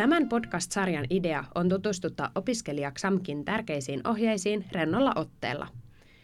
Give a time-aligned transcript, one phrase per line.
[0.00, 5.66] Tämän podcast-sarjan idea on tutustuttaa opiskelija XAMKin tärkeisiin ohjeisiin rennolla otteella.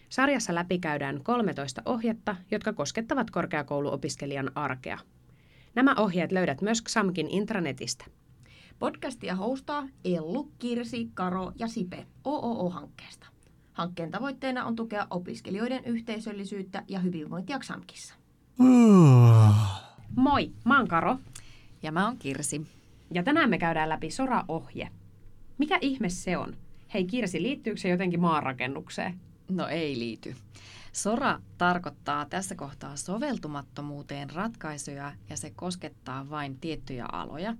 [0.09, 4.99] Sarjassa läpikäydään 13 ohjetta, jotka koskettavat korkeakouluopiskelijan arkea.
[5.75, 8.05] Nämä ohjeet löydät myös XAMKin intranetistä.
[8.79, 13.27] Podcastia hostaa Ellu, Kirsi, Karo ja Sipe OOO-hankkeesta.
[13.73, 18.15] Hankkeen tavoitteena on tukea opiskelijoiden yhteisöllisyyttä ja hyvinvointia XAMKissa.
[20.17, 21.19] Moi, mä oon Karo
[21.83, 22.77] Ja mä oon Kirsi.
[23.11, 24.89] Ja tänään me käydään läpi SORA-ohje.
[25.59, 26.57] Mikä ihme se on?
[26.95, 29.21] Hei Kirsi, liittyykö se jotenkin maanrakennukseen?
[29.51, 30.35] No ei liity.
[30.93, 37.57] SORA tarkoittaa tässä kohtaa soveltumattomuuteen ratkaisuja ja se koskettaa vain tiettyjä aloja,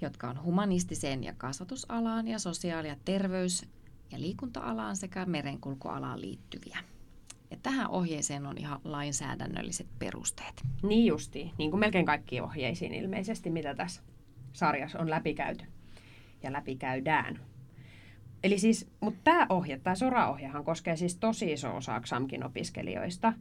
[0.00, 3.66] jotka on humanistiseen ja kasvatusalaan ja sosiaali- ja terveys-
[4.10, 6.78] ja liikunta-alaan sekä merenkulkualaan liittyviä.
[7.50, 10.62] Ja tähän ohjeeseen on ihan lainsäädännölliset perusteet.
[10.82, 14.02] Niin justi, niin kuin melkein kaikkiin ohjeisiin ilmeisesti, mitä tässä
[14.52, 15.64] sarjassa on läpikäyty
[16.42, 17.40] ja läpikäydään.
[18.42, 23.32] Eli siis, mutta tämä ohje, tämä SORA-ohjehan koskee siis tosi iso osa XAMKin opiskelijoista.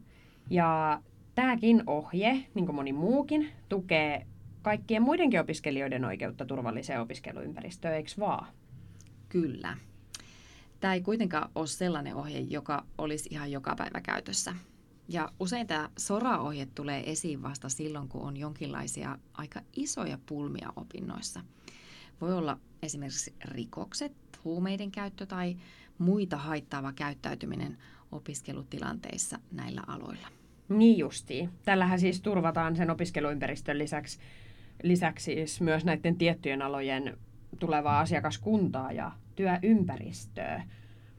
[0.49, 1.02] Ja
[1.36, 4.27] tämäkin ohje, niin kuin moni muukin, tukee
[4.61, 8.47] kaikkien muidenkin opiskelijoiden oikeutta turvalliseen opiskeluympäristöön, eikö vaan?
[9.30, 9.77] Kyllä.
[10.80, 14.55] Tämä ei kuitenkaan ole sellainen ohje, joka olisi ihan joka päivä käytössä.
[15.09, 21.41] Ja usein tämä SORA-ohje tulee esiin vasta silloin, kun on jonkinlaisia aika isoja pulmia opinnoissa.
[22.22, 25.58] Voi olla esimerkiksi rikokset, huumeiden käyttö tai
[25.97, 27.77] muita haittaava käyttäytyminen
[28.11, 30.27] opiskelutilanteissa näillä aloilla.
[30.69, 31.49] Niin justiin.
[31.66, 34.19] Tällähän siis turvataan sen opiskeluympäristön lisäksi,
[34.83, 37.17] lisäksi siis myös näiden tiettyjen alojen
[37.59, 40.64] tulevaa asiakaskuntaa ja työympäristöä.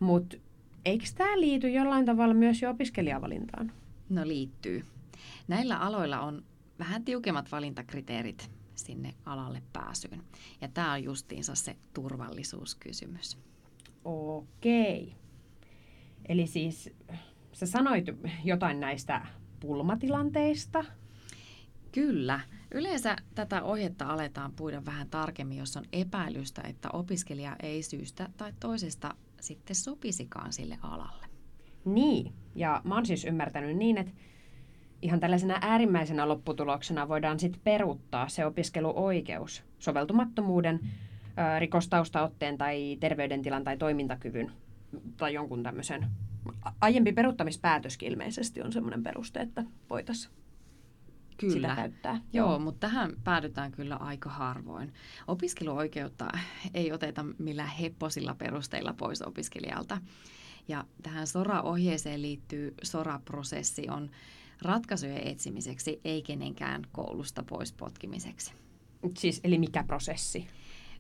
[0.01, 0.37] Mutta
[0.85, 3.73] eikö tämä liity jollain tavalla myös jo opiskelijavalintaan?
[4.09, 4.85] No liittyy.
[5.49, 6.43] Näillä aloilla on
[6.79, 10.23] vähän tiukemmat valintakriteerit sinne alalle pääsyyn.
[10.61, 13.39] Ja tämä on justiinsa se turvallisuuskysymys.
[14.05, 15.15] Okei.
[16.29, 16.91] Eli siis
[17.53, 18.07] sä sanoit
[18.45, 19.27] jotain näistä
[19.61, 20.85] pulmatilanteista.
[21.93, 22.41] Kyllä.
[22.75, 28.53] Yleensä tätä ohjetta aletaan puida vähän tarkemmin, jos on epäilystä, että opiskelija ei syystä tai
[28.61, 31.27] toisesta sitten sopisikaan sille alalle.
[31.85, 34.13] Niin, ja mä oon siis ymmärtänyt niin, että
[35.03, 43.77] ihan tällaisena äärimmäisenä lopputuloksena voidaan sitten peruuttaa se opiskeluoikeus soveltumattomuuden, ö, rikostaustaotteen tai terveydentilan tai
[43.77, 44.53] toimintakyvyn
[45.17, 46.07] tai jonkun tämmöisen.
[46.81, 50.35] Aiempi peruuttamispäätöskin ilmeisesti on semmoinen peruste, että voitaisiin
[51.41, 52.21] sitä käyttää.
[52.33, 54.93] Joo, mutta tähän päädytään kyllä aika harvoin.
[55.27, 56.29] Opiskeluoikeutta
[56.75, 60.01] ei oteta millään hepposilla perusteilla pois opiskelijalta.
[60.69, 64.11] Ja tähän SORA-ohjeeseen liittyy SORA-prosessi on
[64.63, 68.53] ratkaisujen etsimiseksi, ei kenenkään koulusta pois potkimiseksi.
[69.19, 70.47] Siis, eli mikä prosessi?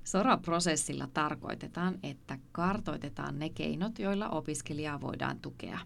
[0.04, 5.78] SORA-prosessilla tarkoitetaan, että kartoitetaan ne keinot, joilla opiskelijaa voidaan tukea.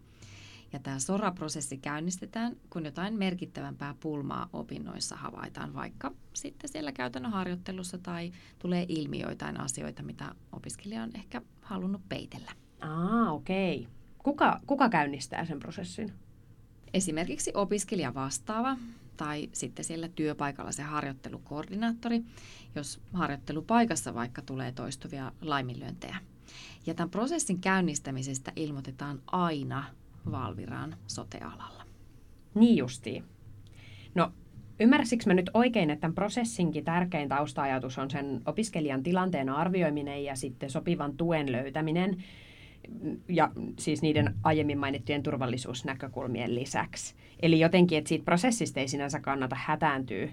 [0.73, 7.99] Ja tämä SORA-prosessi käynnistetään, kun jotain merkittävämpää pulmaa opinnoissa havaitaan, vaikka sitten siellä käytännön harjoittelussa
[7.99, 12.53] tai tulee ilmi joitain asioita, mitä opiskelija on ehkä halunnut peitellä.
[12.81, 13.89] Aa, okei.
[14.19, 16.13] Kuka, kuka käynnistää sen prosessin?
[16.95, 18.77] Esimerkiksi opiskelija vastaava
[19.17, 22.23] tai sitten siellä työpaikalla se harjoittelukoordinaattori,
[22.75, 26.17] jos harjoittelupaikassa vaikka tulee toistuvia laiminlyöntejä.
[26.87, 29.85] Ja tämän prosessin käynnistämisestä ilmoitetaan aina
[30.31, 31.85] Valviraan sotealalla.
[32.55, 33.25] Niin justiin.
[34.15, 34.33] No,
[34.81, 40.37] ymmärsikö mä nyt oikein, että tämän prosessinkin tärkein tausta-ajatus on sen opiskelijan tilanteen arvioiminen ja
[40.37, 42.25] sitten sopivan tuen löytäminen,
[43.29, 47.15] ja siis niiden aiemmin mainittujen turvallisuusnäkökulmien lisäksi.
[47.41, 50.29] Eli jotenkin, että siitä prosessista ei sinänsä kannata hätääntyä,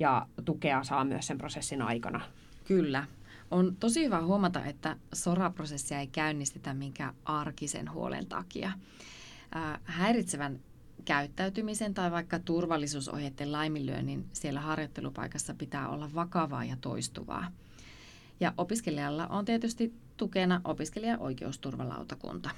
[0.00, 2.20] ja tukea saa myös sen prosessin aikana.
[2.64, 3.04] Kyllä.
[3.50, 8.72] On tosi hyvä huomata, että SORA-prosessia ei käynnistetä minkään arkisen huolen takia.
[9.84, 10.60] Häiritsevän
[11.04, 17.52] käyttäytymisen tai vaikka turvallisuusohjeiden laiminlyönnin siellä harjoittelupaikassa pitää olla vakavaa ja toistuvaa.
[18.40, 22.50] Ja opiskelijalla on tietysti tukena opiskelijan oikeusturvalautakunta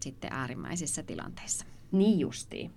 [0.00, 1.66] sitten äärimmäisissä tilanteissa.
[1.92, 2.70] Niin justiin.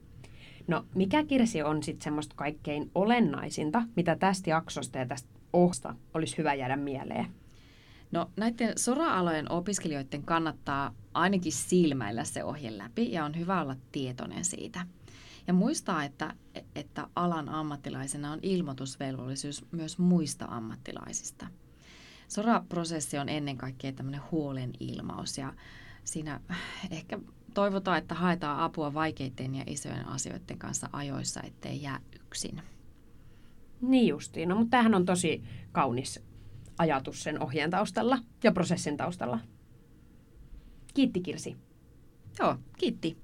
[0.68, 6.38] No, mikä Kirsi on sitten semmoista kaikkein olennaisinta, mitä tästä jaksosta ja tästä ohsta olisi
[6.38, 7.25] hyvä jäädä mieleen?
[8.12, 14.45] No näiden sora-alojen opiskelijoiden kannattaa ainakin silmäillä se ohje läpi ja on hyvä olla tietoinen
[14.45, 14.88] siitä.
[15.48, 16.33] Ja muistaa, että,
[16.75, 21.48] että alan ammattilaisena on ilmoitusvelvollisuus myös muista ammattilaisista.
[22.27, 25.54] SORA-prosessi on ennen kaikkea tämmöinen huolen ilmaus ja
[26.04, 26.39] siinä
[26.92, 27.19] ehkä
[27.54, 32.62] toivotaan, että haetaan apua vaikeiden ja isojen asioiden kanssa ajoissa, ettei jää yksin.
[33.81, 36.26] Niin justiin, no mutta tämähän on tosi kaunis
[36.77, 39.39] ajatus sen ohjeen taustalla ja prosessin taustalla.
[40.94, 41.57] Kiitti Kirsi.
[42.39, 43.18] Joo, kiitti.